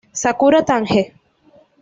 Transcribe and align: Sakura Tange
Sakura 0.21 0.59
Tange 0.67 0.99